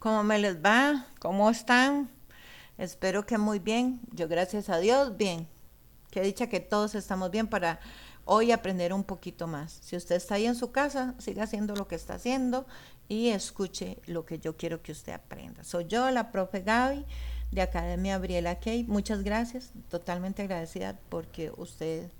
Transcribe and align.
¿Cómo 0.00 0.24
me 0.24 0.38
les 0.38 0.64
va? 0.64 1.04
¿Cómo 1.18 1.50
están? 1.50 2.08
Espero 2.78 3.26
que 3.26 3.36
muy 3.36 3.58
bien. 3.58 4.00
Yo 4.12 4.28
gracias 4.28 4.70
a 4.70 4.78
Dios, 4.78 5.18
bien. 5.18 5.46
Qué 6.10 6.22
dicha 6.22 6.48
que 6.48 6.58
todos 6.58 6.94
estamos 6.94 7.30
bien 7.30 7.46
para 7.48 7.80
hoy 8.24 8.50
aprender 8.50 8.94
un 8.94 9.04
poquito 9.04 9.46
más. 9.46 9.78
Si 9.82 9.96
usted 9.96 10.16
está 10.16 10.36
ahí 10.36 10.46
en 10.46 10.54
su 10.54 10.72
casa, 10.72 11.14
siga 11.18 11.42
haciendo 11.42 11.76
lo 11.76 11.86
que 11.86 11.96
está 11.96 12.14
haciendo 12.14 12.66
y 13.08 13.28
escuche 13.28 13.98
lo 14.06 14.24
que 14.24 14.38
yo 14.38 14.56
quiero 14.56 14.80
que 14.82 14.92
usted 14.92 15.12
aprenda. 15.12 15.64
Soy 15.64 15.84
yo, 15.86 16.10
la 16.10 16.32
profe 16.32 16.62
Gaby 16.62 17.04
de 17.50 17.60
Academia 17.60 18.16
Briela 18.16 18.58
Kay. 18.58 18.84
Muchas 18.84 19.22
gracias. 19.22 19.70
Totalmente 19.90 20.40
agradecida 20.40 20.98
porque 21.10 21.52
usted 21.58 22.10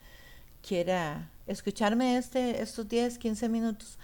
quiera 0.61 1.31
escucharme 1.47 2.19
este, 2.19 2.61
estos 2.61 2.87
10, 2.87 3.17
15 3.17 3.49
minutos 3.49 3.99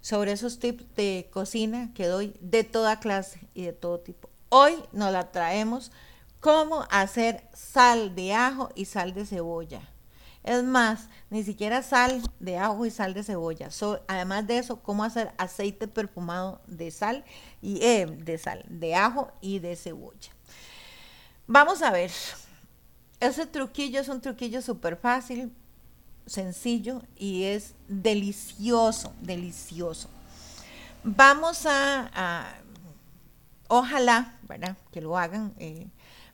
sobre 0.00 0.32
esos 0.32 0.58
tips 0.58 0.84
de 0.96 1.28
cocina 1.32 1.90
que 1.94 2.06
doy 2.06 2.34
de 2.40 2.64
toda 2.64 3.00
clase 3.00 3.40
y 3.54 3.64
de 3.64 3.72
todo 3.72 4.00
tipo. 4.00 4.28
Hoy 4.48 4.74
nos 4.92 5.12
la 5.12 5.30
traemos 5.30 5.92
cómo 6.40 6.86
hacer 6.90 7.48
sal 7.52 8.14
de 8.14 8.32
ajo 8.32 8.70
y 8.74 8.84
sal 8.84 9.14
de 9.14 9.26
cebolla. 9.26 9.82
Es 10.44 10.62
más, 10.62 11.08
ni 11.30 11.42
siquiera 11.42 11.82
sal 11.82 12.22
de 12.40 12.56
ajo 12.56 12.86
y 12.86 12.90
sal 12.90 13.12
de 13.12 13.22
cebolla. 13.22 13.68
además 14.06 14.46
de 14.46 14.58
eso, 14.58 14.80
cómo 14.80 15.04
hacer 15.04 15.32
aceite 15.36 15.88
perfumado 15.88 16.60
de 16.66 16.90
sal 16.90 17.24
y 17.60 17.82
eh, 17.82 18.06
de 18.06 18.38
sal, 18.38 18.64
de 18.68 18.94
ajo 18.94 19.30
y 19.40 19.58
de 19.58 19.76
cebolla. 19.76 20.32
Vamos 21.46 21.82
a 21.82 21.90
ver. 21.90 22.10
Ese 23.20 23.46
truquillo 23.46 24.00
es 24.00 24.08
un 24.08 24.20
truquillo 24.20 24.62
súper 24.62 24.96
fácil, 24.96 25.52
sencillo 26.28 27.02
y 27.16 27.44
es 27.44 27.74
delicioso, 27.88 29.12
delicioso. 29.20 30.08
Vamos 31.02 31.66
a, 31.66 32.54
ojalá, 33.68 34.34
¿verdad? 34.42 34.76
Que 34.92 35.00
lo 35.00 35.16
hagan. 35.16 35.54
Eh, 35.58 35.88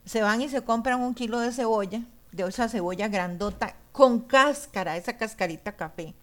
se 0.05 0.21
van 0.21 0.41
y 0.41 0.49
se 0.49 0.61
compran 0.61 1.01
un 1.01 1.15
kilo 1.15 1.39
de 1.39 1.51
cebolla, 1.51 2.01
de 2.31 2.47
esa 2.47 2.69
cebolla 2.69 3.07
grandota 3.07 3.75
con 3.91 4.19
cáscara, 4.19 4.97
esa 4.97 5.17
cascarita 5.17 5.75
café, 5.75 6.13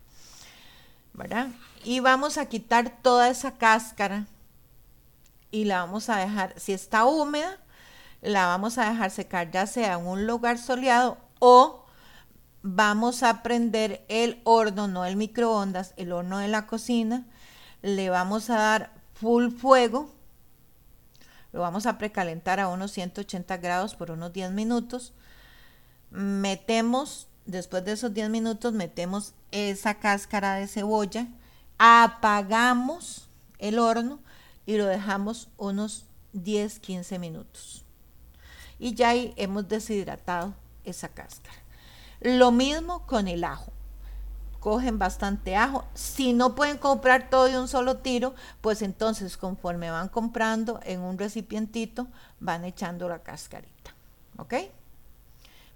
¿verdad? 1.15 1.49
Y 1.85 2.01
vamos 2.01 2.39
a 2.39 2.47
quitar 2.47 2.99
toda 3.03 3.29
esa 3.29 3.57
cáscara 3.57 4.27
y 5.51 5.65
la 5.65 5.81
vamos 5.81 6.09
a 6.09 6.19
dejar, 6.19 6.59
si 6.59 6.73
está 6.73 7.05
húmeda, 7.07 7.59
la 8.21 8.47
vamos 8.47 8.79
a 8.79 8.89
dejar 8.89 9.11
secar 9.11 9.51
ya 9.51 9.67
sea 9.67 9.95
en 9.95 10.07
un 10.07 10.27
lugar 10.27 10.59
soleado 10.59 11.19
o 11.41 11.82
vamos 12.63 13.23
a 13.23 13.43
prender 13.43 14.05
el 14.09 14.41
horno, 14.45 14.89
no 14.89 15.05
el 15.05 15.17
microondas, 15.17 15.95
el 15.97 16.13
horno 16.13 16.39
de 16.39 16.49
la 16.49 16.67
cocina. 16.67 17.27
Le 17.83 18.11
vamos 18.11 18.51
a 18.51 18.57
dar 18.57 18.93
full 19.15 19.51
fuego. 19.51 20.11
Lo 21.53 21.61
vamos 21.61 21.87
a 21.87 21.99
precalentar 21.99 22.61
a 22.61 22.69
unos 22.69 22.93
180 22.93 23.57
grados 23.59 23.95
por 23.95 24.11
unos 24.11 24.33
10 24.33 24.53
minutos. 24.53 25.13
Metemos, 26.11 27.29
después 27.47 27.85
de 27.85 27.93
esos 27.93 28.15
10 28.15 28.31
minutos, 28.31 28.73
metemos 28.73 29.35
esa 29.51 29.95
cáscara 29.95 30.55
de 30.55 30.69
cebolla. 30.69 31.29
Apagamos 31.79 33.29
el 33.59 33.79
horno 33.79 34.21
y 34.67 34.77
lo 34.77 34.87
dejamos 34.87 35.49
unos 35.59 36.07
10, 36.33 36.79
15 36.79 37.19
minutos. 37.19 37.85
Y 38.79 38.95
ya 38.95 39.11
ahí 39.11 39.35
hemos 39.37 39.69
deshidratado 39.69 40.55
esa 40.85 41.09
cáscara. 41.09 41.62
Lo 42.23 42.53
mismo 42.53 43.05
con 43.07 43.27
el 43.27 43.43
ajo. 43.43 43.73
Cogen 44.61 44.97
bastante 44.97 45.57
ajo. 45.57 45.85
Si 45.93 46.33
no 46.33 46.55
pueden 46.55 46.79
comprar 46.79 47.29
todo 47.29 47.47
de 47.47 47.59
un 47.59 47.67
solo 47.67 47.97
tiro, 47.97 48.35
pues 48.61 48.81
entonces 48.83 49.37
conforme 49.37 49.91
van 49.91 50.09
comprando 50.09 50.79
en 50.85 51.01
un 51.01 51.19
recipientito, 51.19 52.07
van 52.39 52.65
echando 52.65 53.09
la 53.09 53.19
cascarita. 53.19 53.95
¿Ok? 54.39 54.55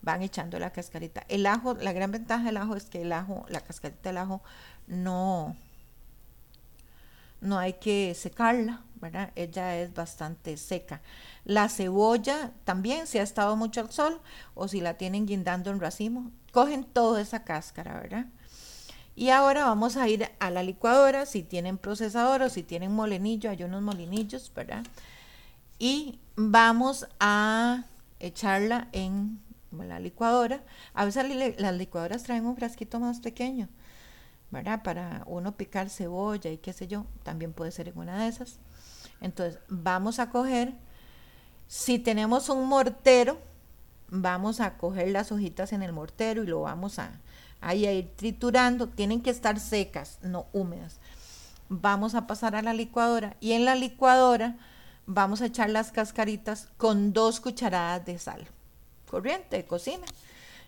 Van 0.02 0.22
echando 0.22 0.61
la 0.61 0.70
cascarita. 0.70 1.24
El 1.28 1.46
ajo, 1.46 1.74
la 1.74 1.92
gran 1.92 2.12
ventaja 2.12 2.45
del 2.45 2.58
ajo 2.58 2.77
es 2.77 2.84
que 2.84 3.02
el 3.02 3.13
ajo, 3.13 3.45
la 3.48 3.61
cascarita 3.61 4.11
del 4.11 4.18
ajo, 4.18 4.40
no, 4.86 5.57
no 7.46 7.58
hay 7.58 7.74
que 7.74 8.14
secarla, 8.14 8.83
¿verdad? 8.96 9.33
Ella 9.36 9.77
es 9.79 9.95
bastante 9.95 10.57
seca. 10.57 11.01
La 11.45 11.68
cebolla 11.68 12.52
también, 12.64 13.07
si 13.07 13.18
ha 13.18 13.23
estado 13.23 13.57
mucho 13.57 13.80
al 13.80 13.90
sol 13.90 14.20
o 14.55 14.68
si 14.68 14.80
la 14.80 14.95
tienen 14.95 15.27
guindando 15.27 15.70
en 15.70 15.80
racimo, 15.80 16.30
cogen 16.52 16.84
toda 16.84 17.20
esa 17.20 17.45
cáscara, 17.45 18.01
¿verdad? 18.01 18.27
Y 19.14 19.30
ahora 19.30 19.64
vamos 19.64 19.96
a 19.96 20.08
ir 20.08 20.29
a 20.39 20.51
la 20.51 20.62
licuadora, 20.62 21.24
si 21.24 21.42
tienen 21.42 21.79
procesador 21.79 22.42
o 22.42 22.51
si 22.51 22.62
tienen 22.62 22.92
molinillo, 22.92 23.48
hay 23.48 23.63
unos 23.63 23.80
molinillos, 23.80 24.52
¿verdad? 24.55 24.84
Y 25.78 26.18
vamos 26.36 27.07
a 27.18 27.84
echarla 28.20 28.89
en 28.92 29.40
la 29.73 30.01
licuadora. 30.01 30.63
A 30.95 31.05
veces 31.05 31.58
las 31.58 31.74
licuadoras 31.74 32.24
traen 32.24 32.45
un 32.45 32.57
frasquito 32.57 33.01
más 33.01 33.20
pequeño, 33.20 33.68
¿verdad? 34.51 34.83
Para 34.83 35.23
uno 35.27 35.57
picar 35.57 35.90
cebolla 35.90 36.51
y 36.51 36.58
qué 36.58 36.73
sé 36.73 36.86
yo, 36.86 37.07
también 37.23 37.52
puede 37.52 37.70
ser 37.70 37.89
en 37.89 37.98
una 37.98 38.23
de 38.23 38.29
esas. 38.29 38.58
Entonces, 39.20 39.61
vamos 39.68 40.18
a 40.18 40.30
coger, 40.30 40.74
si 41.68 41.98
tenemos 41.98 42.48
un 42.48 42.67
mortero, 42.67 43.39
vamos 44.08 44.61
a 44.61 44.77
coger 44.77 45.08
las 45.08 45.33
hojitas 45.33 45.73
en 45.73 45.83
el 45.83 45.92
mortero 45.92 46.42
y 46.42 46.46
lo 46.46 46.62
vamos 46.62 46.98
a, 46.98 47.11
a 47.61 47.74
ir 47.74 48.11
triturando. 48.17 48.89
Tienen 48.89 49.23
que 49.23 49.30
estar 49.30 49.58
secas, 49.58 50.18
no 50.23 50.46
húmedas. 50.52 50.98
Vamos 51.68 52.14
a 52.14 52.27
pasar 52.27 52.55
a 52.55 52.63
la 52.63 52.74
licuadora 52.74 53.36
y 53.40 53.52
en 53.52 53.64
la 53.64 53.74
licuadora 53.74 54.57
vamos 55.07 55.40
a 55.40 55.46
echar 55.46 55.70
las 55.70 55.90
cascaritas 55.90 56.68
con 56.77 57.13
dos 57.13 57.40
cucharadas 57.40 58.05
de 58.07 58.18
sal 58.18 58.46
corriente 59.07 59.57
de 59.57 59.64
cocina. 59.64 60.07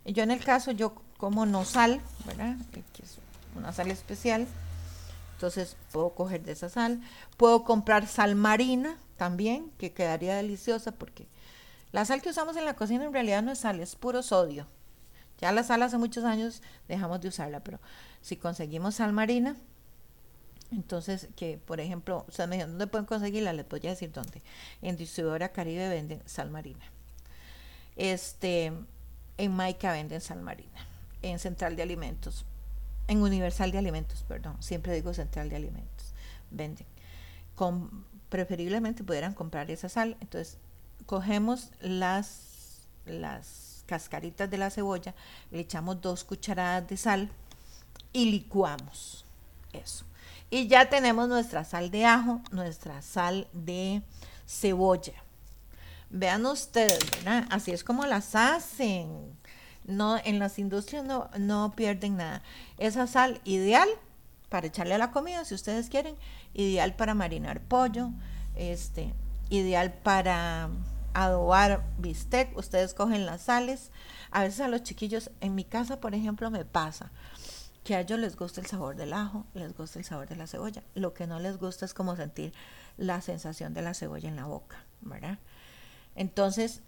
Yo 0.04 0.22
en 0.22 0.30
el 0.30 0.42
caso, 0.42 0.70
yo 0.70 0.94
como 1.18 1.44
no 1.44 1.64
sal, 1.64 2.00
¿verdad? 2.24 2.56
Una 3.58 3.72
sal 3.72 3.90
especial. 3.90 4.46
Entonces 5.34 5.76
puedo 5.92 6.10
coger 6.10 6.42
de 6.42 6.52
esa 6.52 6.68
sal. 6.68 7.00
Puedo 7.36 7.64
comprar 7.64 8.06
sal 8.06 8.34
marina 8.34 8.98
también, 9.16 9.70
que 9.78 9.92
quedaría 9.92 10.34
deliciosa 10.34 10.92
porque 10.92 11.26
la 11.92 12.04
sal 12.04 12.22
que 12.22 12.30
usamos 12.30 12.56
en 12.56 12.64
la 12.64 12.74
cocina 12.74 13.04
en 13.04 13.12
realidad 13.12 13.42
no 13.42 13.52
es 13.52 13.60
sal, 13.60 13.80
es 13.80 13.94
puro 13.94 14.22
sodio. 14.22 14.66
Ya 15.40 15.52
la 15.52 15.62
sal 15.62 15.82
hace 15.82 15.98
muchos 15.98 16.24
años 16.24 16.62
dejamos 16.88 17.20
de 17.20 17.28
usarla, 17.28 17.60
pero 17.60 17.78
si 18.20 18.36
conseguimos 18.36 18.96
sal 18.96 19.12
marina, 19.12 19.56
entonces 20.72 21.28
que 21.36 21.58
por 21.58 21.80
ejemplo, 21.80 22.24
ustedes 22.28 22.48
me 22.48 22.56
dijeron, 22.56 22.72
¿dónde 22.72 22.88
pueden 22.88 23.06
conseguirla? 23.06 23.52
Les 23.52 23.68
voy 23.68 23.80
a 23.86 23.90
decir 23.90 24.10
dónde. 24.12 24.42
En 24.82 24.96
Distribuidora 24.96 25.50
Caribe 25.50 25.88
venden 25.88 26.22
sal 26.26 26.50
marina. 26.50 26.84
Este, 27.96 28.72
en 29.36 29.52
Maica 29.52 29.92
venden 29.92 30.20
sal 30.20 30.40
marina. 30.42 30.86
En 31.22 31.38
Central 31.38 31.76
de 31.76 31.82
Alimentos 31.82 32.44
en 33.08 33.22
Universal 33.22 33.72
de 33.72 33.78
Alimentos, 33.78 34.24
perdón, 34.28 34.56
siempre 34.62 34.94
digo 34.94 35.12
Central 35.14 35.48
de 35.48 35.56
Alimentos, 35.56 36.14
venden. 36.50 36.86
Con, 37.54 38.04
preferiblemente 38.28 39.02
pudieran 39.02 39.34
comprar 39.34 39.70
esa 39.70 39.88
sal, 39.88 40.16
entonces 40.20 40.58
cogemos 41.06 41.70
las, 41.80 42.86
las 43.06 43.82
cascaritas 43.86 44.48
de 44.50 44.58
la 44.58 44.70
cebolla, 44.70 45.14
le 45.50 45.60
echamos 45.60 46.00
dos 46.00 46.22
cucharadas 46.22 46.86
de 46.86 46.96
sal 46.96 47.30
y 48.12 48.30
licuamos 48.30 49.24
eso. 49.72 50.04
Y 50.50 50.68
ya 50.68 50.88
tenemos 50.88 51.28
nuestra 51.28 51.64
sal 51.64 51.90
de 51.90 52.04
ajo, 52.04 52.40
nuestra 52.50 53.02
sal 53.02 53.48
de 53.52 54.02
cebolla. 54.46 55.14
Vean 56.10 56.46
ustedes, 56.46 56.98
¿verdad? 57.10 57.46
Así 57.50 57.70
es 57.70 57.84
como 57.84 58.06
las 58.06 58.34
hacen 58.34 59.36
no, 59.88 60.18
en 60.18 60.38
las 60.38 60.58
industrias 60.58 61.04
no, 61.04 61.28
no 61.38 61.72
pierden 61.74 62.18
nada. 62.18 62.42
Esa 62.76 63.06
sal 63.06 63.40
ideal 63.44 63.88
para 64.48 64.68
echarle 64.68 64.94
a 64.94 64.98
la 64.98 65.10
comida, 65.10 65.44
si 65.44 65.54
ustedes 65.54 65.88
quieren, 65.88 66.14
ideal 66.54 66.94
para 66.94 67.14
marinar 67.14 67.60
pollo, 67.60 68.10
este, 68.54 69.12
ideal 69.50 69.92
para 69.92 70.70
adobar 71.14 71.84
bistec, 71.98 72.56
ustedes 72.56 72.94
cogen 72.94 73.26
las 73.26 73.42
sales. 73.42 73.90
A 74.30 74.42
veces 74.42 74.60
a 74.60 74.68
los 74.68 74.82
chiquillos, 74.82 75.30
en 75.40 75.54
mi 75.54 75.64
casa, 75.64 76.00
por 76.00 76.14
ejemplo, 76.14 76.50
me 76.50 76.64
pasa 76.64 77.10
que 77.82 77.94
a 77.94 78.00
ellos 78.00 78.18
les 78.18 78.36
gusta 78.36 78.60
el 78.60 78.66
sabor 78.66 78.96
del 78.96 79.14
ajo, 79.14 79.46
les 79.54 79.74
gusta 79.74 79.98
el 79.98 80.04
sabor 80.04 80.28
de 80.28 80.36
la 80.36 80.46
cebolla. 80.46 80.82
Lo 80.94 81.14
que 81.14 81.26
no 81.26 81.40
les 81.40 81.58
gusta 81.58 81.86
es 81.86 81.94
como 81.94 82.16
sentir 82.16 82.52
la 82.98 83.22
sensación 83.22 83.72
de 83.72 83.82
la 83.82 83.94
cebolla 83.94 84.28
en 84.28 84.36
la 84.36 84.44
boca, 84.44 84.84
¿verdad? 85.00 85.38
Entonces, 86.14 86.82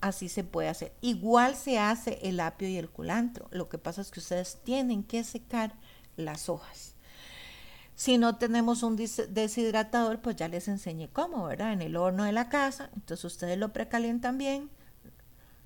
así 0.00 0.28
se 0.28 0.44
puede 0.44 0.68
hacer. 0.68 0.92
Igual 1.00 1.56
se 1.56 1.78
hace 1.78 2.18
el 2.22 2.40
apio 2.40 2.68
y 2.68 2.76
el 2.76 2.90
culantro. 2.90 3.48
Lo 3.50 3.68
que 3.68 3.78
pasa 3.78 4.00
es 4.00 4.10
que 4.10 4.20
ustedes 4.20 4.58
tienen 4.64 5.02
que 5.02 5.24
secar 5.24 5.74
las 6.16 6.48
hojas. 6.48 6.94
Si 7.96 8.18
no 8.18 8.36
tenemos 8.36 8.82
un 8.82 8.96
deshidratador, 8.96 10.20
pues 10.20 10.36
ya 10.36 10.48
les 10.48 10.66
enseñé 10.66 11.08
cómo, 11.08 11.46
¿verdad? 11.46 11.72
En 11.72 11.82
el 11.82 11.96
horno 11.96 12.24
de 12.24 12.32
la 12.32 12.48
casa. 12.48 12.90
Entonces 12.94 13.24
ustedes 13.24 13.56
lo 13.56 13.72
precalientan 13.72 14.36
bien. 14.36 14.68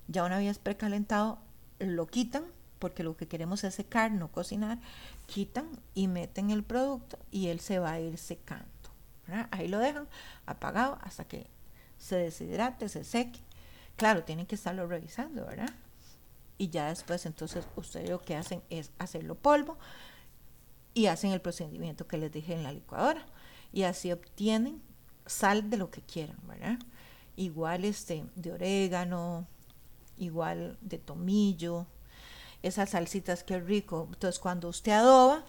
Ya 0.07 0.23
una 0.23 0.37
vez 0.37 0.59
precalentado, 0.59 1.39
lo 1.79 2.07
quitan, 2.07 2.43
porque 2.77 3.03
lo 3.03 3.17
que 3.17 3.27
queremos 3.27 3.63
es 3.63 3.75
secar, 3.75 4.11
no 4.11 4.31
cocinar. 4.31 4.79
Quitan 5.25 5.69
y 5.93 6.07
meten 6.07 6.51
el 6.51 6.63
producto 6.63 7.17
y 7.31 7.47
él 7.47 7.59
se 7.59 7.79
va 7.79 7.93
a 7.93 7.99
ir 7.99 8.17
secando, 8.17 8.65
Ahí 9.51 9.67
lo 9.67 9.77
dejan 9.77 10.07
apagado 10.47 10.97
hasta 11.01 11.23
que 11.25 11.47
se 11.99 12.15
deshidrate, 12.15 12.89
se 12.89 13.03
seque. 13.03 13.39
Claro, 13.99 14.23
tienen 14.23 14.45
que 14.45 14.55
estarlo 14.55 14.87
revisando, 14.87 15.45
¿verdad? 15.45 15.69
Y 16.57 16.69
ya 16.69 16.87
después 16.87 17.25
entonces 17.25 17.67
ustedes 17.75 18.09
lo 18.09 18.21
que 18.21 18.37
hacen 18.37 18.63
es 18.69 18.91
hacerlo 18.97 19.35
polvo 19.35 19.77
y 20.93 21.07
hacen 21.07 21.31
el 21.31 21.41
procedimiento 21.41 22.07
que 22.07 22.17
les 22.17 22.31
dije 22.31 22.53
en 22.53 22.63
la 22.63 22.71
licuadora. 22.71 23.25
Y 23.73 23.83
así 23.83 24.09
obtienen 24.13 24.81
sal 25.25 25.69
de 25.69 25.75
lo 25.75 25.91
que 25.91 26.01
quieran, 26.01 26.37
¿verdad? 26.47 26.79
Igual 27.35 27.83
este 27.83 28.23
de 28.35 28.53
orégano, 28.53 29.45
igual 30.17 30.77
de 30.79 30.97
tomillo, 30.97 31.85
esas 32.63 32.91
salsitas 32.91 33.43
que 33.43 33.59
rico. 33.59 34.07
Entonces 34.13 34.39
cuando 34.39 34.69
usted 34.69 34.93
adoba, 34.93 35.43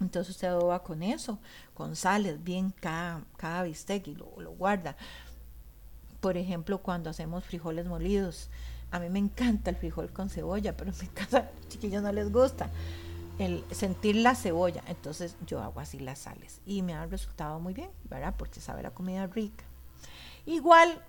entonces 0.00 0.34
usted 0.34 0.48
adoba 0.48 0.82
con 0.82 1.04
eso, 1.04 1.38
con 1.72 1.94
sales, 1.94 2.42
bien 2.42 2.74
cada, 2.80 3.22
cada 3.36 3.62
bistec 3.62 4.08
y 4.08 4.16
lo, 4.16 4.32
lo 4.40 4.50
guarda. 4.50 4.96
Por 6.20 6.36
ejemplo, 6.36 6.78
cuando 6.78 7.10
hacemos 7.10 7.44
frijoles 7.44 7.86
molidos, 7.86 8.50
a 8.90 8.98
mí 8.98 9.08
me 9.08 9.18
encanta 9.18 9.70
el 9.70 9.76
frijol 9.76 10.12
con 10.12 10.28
cebolla, 10.28 10.76
pero 10.76 10.90
en 10.90 10.98
mi 11.00 11.06
casa 11.08 11.50
chiquillos 11.68 12.02
no 12.02 12.12
les 12.12 12.32
gusta 12.32 12.70
el 13.38 13.64
sentir 13.70 14.16
la 14.16 14.34
cebolla. 14.34 14.82
Entonces 14.86 15.36
yo 15.46 15.60
hago 15.60 15.80
así 15.80 15.98
las 15.98 16.20
sales 16.20 16.60
y 16.66 16.82
me 16.82 16.94
ha 16.94 17.06
resultado 17.06 17.58
muy 17.58 17.72
bien, 17.72 17.90
¿verdad? 18.04 18.34
Porque 18.36 18.60
sabe 18.60 18.82
la 18.82 18.90
comida 18.90 19.26
rica. 19.26 19.64
Igual 20.46 21.02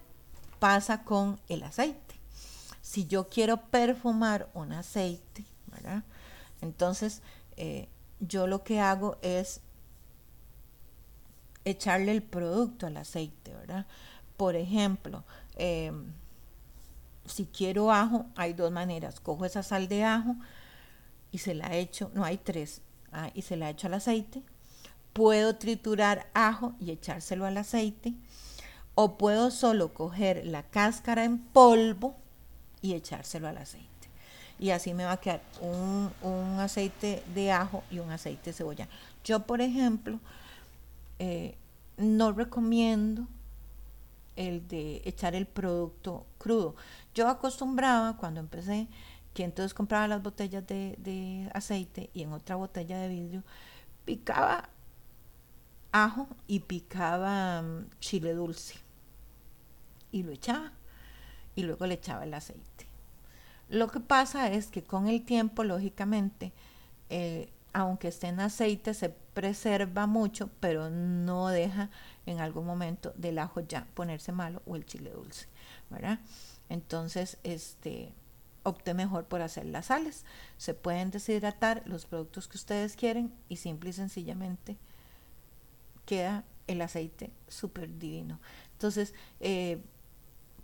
pasa 0.59 1.03
con 1.03 1.39
el 1.49 1.63
aceite. 1.63 2.15
Si 2.81 3.05
yo 3.05 3.27
quiero 3.27 3.57
perfumar 3.57 4.49
un 4.53 4.71
aceite, 4.71 5.45
¿verdad? 5.67 6.03
Entonces 6.61 7.21
eh, 7.57 7.89
yo 8.19 8.47
lo 8.47 8.63
que 8.63 8.79
hago 8.79 9.17
es 9.21 9.61
echarle 11.65 12.11
el 12.11 12.23
producto 12.23 12.87
al 12.87 12.97
aceite, 12.97 13.53
¿verdad? 13.53 13.85
Por 14.41 14.55
ejemplo, 14.55 15.23
em, 15.55 16.13
si 17.27 17.45
quiero 17.45 17.91
ajo, 17.91 18.25
hay 18.35 18.53
dos 18.53 18.71
maneras. 18.71 19.19
Cojo 19.19 19.45
esa 19.45 19.61
sal 19.61 19.87
de 19.87 20.03
ajo 20.03 20.35
y 21.31 21.37
se 21.37 21.53
la 21.53 21.75
echo, 21.75 22.09
no 22.15 22.25
hay 22.25 22.37
tres, 22.37 22.81
ah, 23.11 23.29
y 23.35 23.43
se 23.43 23.55
la 23.55 23.69
echo 23.69 23.85
al 23.85 23.93
aceite. 23.93 24.41
Puedo 25.13 25.57
triturar 25.57 26.25
ajo 26.33 26.73
y 26.79 26.89
echárselo 26.89 27.45
al 27.45 27.55
aceite. 27.55 28.15
O 28.95 29.15
puedo 29.19 29.51
solo 29.51 29.93
coger 29.93 30.43
la 30.47 30.63
cáscara 30.63 31.23
en 31.23 31.37
polvo 31.37 32.15
y 32.81 32.95
echárselo 32.95 33.47
al 33.47 33.57
aceite. 33.57 34.09
Y 34.57 34.71
así 34.71 34.95
me 34.95 35.05
va 35.05 35.11
a 35.11 35.21
quedar 35.21 35.43
un, 35.61 36.11
un 36.23 36.59
aceite 36.59 37.21
de 37.35 37.51
ajo 37.51 37.83
y 37.91 37.99
un 37.99 38.09
aceite 38.09 38.49
de 38.49 38.53
cebolla. 38.53 38.87
Yo, 39.23 39.41
por 39.45 39.61
ejemplo, 39.61 40.19
eh, 41.19 41.55
no 41.97 42.31
recomiendo 42.31 43.27
el 44.35 44.67
de 44.67 45.01
echar 45.05 45.35
el 45.35 45.45
producto 45.45 46.25
crudo. 46.37 46.75
Yo 47.13 47.27
acostumbraba 47.27 48.17
cuando 48.17 48.39
empecé 48.39 48.87
que 49.33 49.43
entonces 49.43 49.73
compraba 49.73 50.07
las 50.07 50.21
botellas 50.21 50.65
de, 50.67 51.49
aceite 51.53 52.09
y 52.13 52.23
en 52.23 52.33
otra 52.33 52.55
botella 52.55 52.97
de 52.99 53.07
vidrio 53.07 53.43
picaba 54.05 54.69
ajo 55.91 56.27
y 56.47 56.61
picaba 56.61 57.61
mm, 57.61 57.89
chile 57.99 58.33
dulce 58.33 58.75
y 60.11 60.23
lo 60.23 60.31
echaba 60.31 60.71
y 61.55 61.63
luego 61.63 61.85
le 61.85 61.95
echaba 61.95 62.23
el 62.23 62.33
aceite. 62.33 62.87
Lo 63.69 63.87
que 63.87 64.01
pasa 64.01 64.51
es 64.51 64.67
que 64.67 64.83
con 64.83 65.07
el 65.07 65.23
tiempo, 65.23 65.63
lógicamente, 65.63 66.51
eh, 67.09 67.51
aunque 67.73 68.09
esté 68.09 68.27
en 68.27 68.39
aceite, 68.39 68.93
se 68.93 69.09
preserva 69.09 70.07
mucho, 70.07 70.49
pero 70.59 70.89
no 70.89 71.47
deja 71.49 71.89
en 72.25 72.39
algún 72.39 72.65
momento 72.65 73.13
del 73.15 73.39
ajo 73.39 73.61
ya 73.61 73.87
ponerse 73.93 74.31
malo 74.31 74.61
o 74.65 74.75
el 74.75 74.85
chile 74.85 75.11
dulce, 75.11 75.47
¿verdad? 75.89 76.19
Entonces, 76.69 77.37
este, 77.43 78.13
opte 78.63 78.93
mejor 78.93 79.25
por 79.25 79.41
hacer 79.41 79.65
las 79.65 79.87
sales. 79.87 80.25
Se 80.57 80.73
pueden 80.73 81.11
deshidratar 81.11 81.83
los 81.85 82.05
productos 82.05 82.47
que 82.47 82.57
ustedes 82.57 82.95
quieren 82.95 83.33
y 83.49 83.57
simple 83.57 83.89
y 83.89 83.93
sencillamente 83.93 84.77
queda 86.05 86.43
el 86.67 86.81
aceite 86.81 87.31
súper 87.47 87.97
divino. 87.97 88.39
Entonces, 88.73 89.13
eh, 89.39 89.81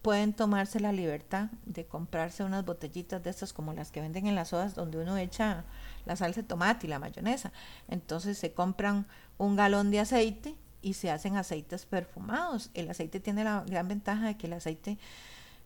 pueden 0.07 0.31
tomarse 0.31 0.79
la 0.79 0.93
libertad 0.93 1.49
de 1.65 1.85
comprarse 1.85 2.45
unas 2.45 2.63
botellitas 2.63 3.21
de 3.21 3.29
estas 3.29 3.51
como 3.51 3.73
las 3.73 3.91
que 3.91 3.99
venden 3.99 4.25
en 4.25 4.35
las 4.35 4.47
sodas 4.47 4.73
donde 4.73 4.99
uno 4.99 5.17
echa 5.17 5.65
la 6.05 6.15
salsa 6.15 6.43
de 6.43 6.47
tomate 6.47 6.87
y 6.87 6.89
la 6.89 6.97
mayonesa. 6.97 7.51
Entonces 7.89 8.37
se 8.37 8.53
compran 8.53 9.05
un 9.37 9.57
galón 9.57 9.91
de 9.91 9.99
aceite 9.99 10.55
y 10.81 10.93
se 10.93 11.11
hacen 11.11 11.35
aceites 11.35 11.85
perfumados. 11.85 12.69
El 12.73 12.89
aceite 12.89 13.19
tiene 13.19 13.43
la 13.43 13.65
gran 13.67 13.89
ventaja 13.89 14.27
de 14.27 14.37
que 14.37 14.47
el 14.47 14.53
aceite 14.53 14.97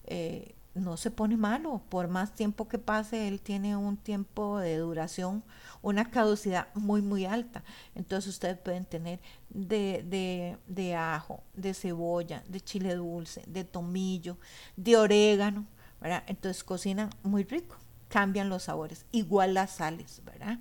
eh, 0.06 0.56
no 0.74 0.98
se 0.98 1.12
pone 1.12 1.38
malo. 1.38 1.82
Por 1.90 2.08
más 2.08 2.34
tiempo 2.34 2.68
que 2.68 2.78
pase, 2.78 3.28
él 3.28 3.42
tiene 3.42 3.76
un 3.76 3.98
tiempo 3.98 4.60
de 4.60 4.78
duración, 4.78 5.44
una 5.82 6.10
caducidad 6.10 6.68
muy, 6.74 7.02
muy 7.02 7.26
alta. 7.26 7.64
Entonces 7.96 8.30
ustedes 8.30 8.58
pueden 8.58 8.86
tener 8.86 9.20
de, 9.50 10.04
de, 10.06 10.58
de 10.68 10.96
ajo, 10.96 11.44
de 11.54 11.74
cebolla, 11.74 12.44
de 12.48 12.62
chile 12.62 12.96
dulce, 12.96 13.44
de 13.48 13.64
tomillo, 13.64 14.38
de 14.76 14.98
orégano, 14.98 15.66
¿verdad? 16.00 16.24
Entonces 16.28 16.64
cocinan 16.64 17.10
muy 17.24 17.44
rico, 17.44 17.76
cambian 18.08 18.50
los 18.50 18.64
sabores. 18.64 19.06
Igual 19.12 19.54
las 19.54 19.72
sales, 19.72 20.22
¿verdad? 20.24 20.60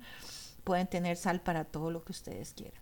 Pueden 0.63 0.87
tener 0.87 1.17
sal 1.17 1.41
para 1.41 1.65
todo 1.65 1.91
lo 1.91 2.03
que 2.03 2.11
ustedes 2.11 2.53
quieran. 2.53 2.81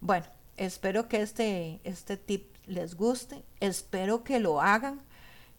Bueno, 0.00 0.26
espero 0.56 1.08
que 1.08 1.22
este, 1.22 1.80
este 1.84 2.16
tip 2.16 2.54
les 2.66 2.94
guste, 2.96 3.44
espero 3.60 4.24
que 4.24 4.40
lo 4.40 4.60
hagan. 4.60 5.00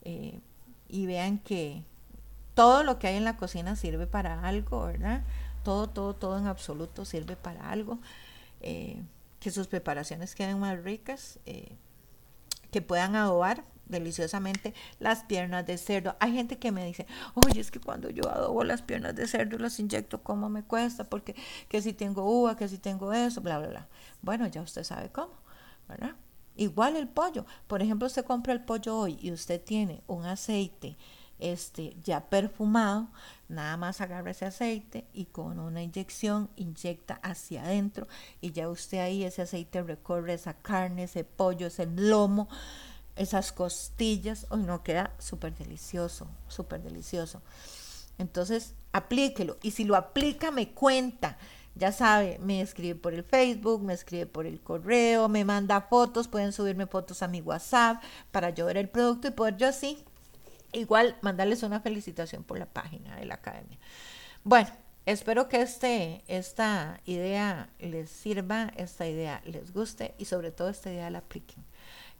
Eh, 0.03 0.39
y 0.89 1.05
vean 1.05 1.39
que 1.39 1.83
todo 2.53 2.83
lo 2.83 2.99
que 2.99 3.07
hay 3.07 3.15
en 3.15 3.23
la 3.23 3.37
cocina 3.37 3.75
sirve 3.75 4.07
para 4.07 4.41
algo, 4.47 4.85
¿verdad? 4.85 5.23
Todo, 5.63 5.87
todo, 5.87 6.15
todo 6.15 6.37
en 6.37 6.47
absoluto 6.47 7.05
sirve 7.05 7.35
para 7.35 7.69
algo. 7.69 7.99
Eh, 8.61 9.01
que 9.39 9.51
sus 9.51 9.67
preparaciones 9.67 10.33
queden 10.33 10.59
más 10.59 10.83
ricas, 10.83 11.39
eh, 11.45 11.75
que 12.71 12.81
puedan 12.81 13.15
adobar 13.15 13.63
deliciosamente 13.85 14.73
las 14.99 15.23
piernas 15.23 15.65
de 15.65 15.77
cerdo. 15.77 16.15
Hay 16.19 16.33
gente 16.33 16.57
que 16.57 16.71
me 16.71 16.85
dice, 16.85 17.05
oye, 17.35 17.61
es 17.61 17.71
que 17.71 17.79
cuando 17.79 18.09
yo 18.09 18.29
adobo 18.29 18.63
las 18.63 18.81
piernas 18.81 19.15
de 19.15 19.27
cerdo 19.27 19.57
las 19.57 19.79
inyecto, 19.79 20.23
¿cómo 20.23 20.49
me 20.49 20.63
cuesta? 20.63 21.03
Porque 21.03 21.35
que 21.69 21.81
si 21.81 21.93
tengo 21.93 22.23
uva, 22.23 22.57
que 22.57 22.67
si 22.67 22.77
tengo 22.77 23.13
eso, 23.13 23.41
bla, 23.41 23.59
bla, 23.59 23.67
bla. 23.69 23.87
Bueno, 24.21 24.47
ya 24.47 24.61
usted 24.61 24.83
sabe 24.83 25.09
cómo, 25.09 25.33
¿verdad? 25.87 26.15
Igual 26.57 26.97
el 26.97 27.07
pollo. 27.07 27.45
Por 27.67 27.81
ejemplo, 27.81 28.07
usted 28.07 28.25
compra 28.25 28.53
el 28.53 28.65
pollo 28.65 28.97
hoy 28.97 29.17
y 29.21 29.31
usted 29.31 29.61
tiene 29.61 30.01
un 30.07 30.25
aceite 30.25 30.97
este, 31.39 31.95
ya 32.03 32.29
perfumado, 32.29 33.09
nada 33.47 33.77
más 33.77 34.01
agarra 34.01 34.31
ese 34.31 34.45
aceite 34.45 35.05
y 35.13 35.25
con 35.25 35.59
una 35.59 35.83
inyección 35.83 36.49
inyecta 36.55 37.19
hacia 37.21 37.63
adentro 37.63 38.07
y 38.41 38.51
ya 38.51 38.69
usted 38.69 38.99
ahí 38.99 39.23
ese 39.23 39.43
aceite 39.43 39.83
recorre 39.83 40.33
esa 40.33 40.55
carne, 40.55 41.03
ese 41.03 41.23
pollo, 41.23 41.67
ese 41.67 41.85
lomo, 41.85 42.49
esas 43.15 43.51
costillas, 43.51 44.47
hoy 44.49 44.63
no 44.63 44.83
queda 44.83 45.13
súper 45.19 45.55
delicioso, 45.55 46.27
súper 46.47 46.81
delicioso. 46.81 47.41
Entonces, 48.17 48.73
aplíquelo 48.91 49.57
y 49.61 49.71
si 49.71 49.83
lo 49.83 49.95
aplica 49.95 50.49
me 50.49 50.69
cuenta 50.69 51.37
ya 51.77 51.91
sabe, 51.91 52.39
me 52.39 52.61
escribe 52.61 52.95
por 52.99 53.13
el 53.13 53.23
Facebook, 53.23 53.81
me 53.81 53.93
escribe 53.93 54.25
por 54.25 54.45
el 54.45 54.59
correo, 54.59 55.29
me 55.29 55.45
manda 55.45 55.81
fotos, 55.81 56.27
pueden 56.27 56.51
subirme 56.51 56.87
fotos 56.87 57.21
a 57.21 57.27
mi 57.27 57.41
WhatsApp 57.41 58.01
para 58.31 58.49
yo 58.49 58.65
ver 58.65 58.77
el 58.77 58.89
producto 58.89 59.27
y 59.27 59.31
poder 59.31 59.57
yo 59.57 59.67
así, 59.67 60.03
igual 60.73 61.17
mandarles 61.21 61.63
una 61.63 61.79
felicitación 61.79 62.43
por 62.43 62.59
la 62.59 62.65
página 62.65 63.15
de 63.15 63.25
la 63.25 63.35
academia. 63.35 63.77
Bueno, 64.43 64.69
espero 65.05 65.47
que 65.47 65.61
este, 65.61 66.23
esta 66.27 66.99
idea 67.05 67.69
les 67.79 68.09
sirva, 68.09 68.71
esta 68.75 69.07
idea 69.07 69.41
les 69.45 69.73
guste 69.73 70.15
y 70.17 70.25
sobre 70.25 70.51
todo 70.51 70.69
esta 70.69 70.91
idea 70.91 71.09
la 71.09 71.19
apliquen. 71.19 71.63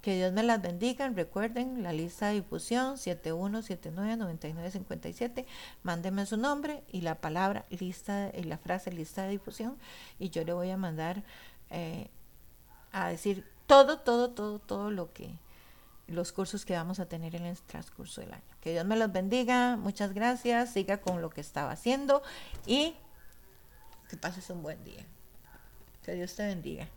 Que 0.02 0.16
Dios 0.16 0.32
me 0.32 0.44
las 0.44 0.62
bendiga. 0.62 1.10
Recuerden 1.10 1.84
la 1.84 1.92
lista 1.92 2.28
de 2.28 2.36
difusión 2.36 2.96
71799957. 2.98 5.46
Mándenme 5.84 6.26
su 6.26 6.38
nombre 6.38 6.84
y 6.92 7.02
la 7.02 7.16
palabra 7.16 7.66
lista 7.70 8.32
y 8.34 8.44
la 8.44 8.58
frase 8.58 8.90
lista 8.92 9.24
de 9.24 9.30
difusión 9.30 9.78
y 10.20 10.30
yo 10.30 10.46
le 10.46 10.54
voy 10.54 10.70
a 10.70 10.78
mandar 10.78 11.24
eh, 11.70 12.10
a 12.92 13.10
decir 13.10 13.46
todo, 13.66 14.00
todo, 14.00 14.30
todo, 14.30 14.60
todo 14.60 14.92
lo 14.92 15.12
que 15.14 15.34
los 16.08 16.32
cursos 16.32 16.66
que 16.66 16.74
vamos 16.74 17.00
a 17.00 17.06
tener 17.06 17.36
en 17.36 17.46
el 17.46 17.58
transcurso 17.58 18.22
del 18.22 18.34
año. 18.34 18.44
Que 18.62 18.72
Dios 18.72 18.86
me 18.86 18.96
los 18.96 19.12
bendiga. 19.12 19.76
Muchas 19.76 20.14
gracias. 20.14 20.72
Siga 20.72 21.02
con 21.02 21.22
lo 21.22 21.30
que 21.30 21.42
estaba 21.42 21.72
haciendo 21.72 22.24
y 22.66 22.96
que 24.10 24.18
pases 24.18 24.50
un 24.50 24.64
buen 24.64 24.84
día. 24.84 25.06
Que 26.04 26.14
Dios 26.14 26.34
te 26.36 26.48
bendiga. 26.48 26.88